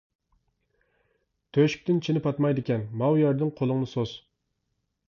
تۆشۈكتىن 1.57 2.01
چىنە 2.09 2.25
پاتمايدىكەن، 2.29 2.87
ماۋۇ 3.03 3.23
يەردىن 3.25 3.57
قولۇڭنى 3.63 3.93
سوز. 3.97 4.21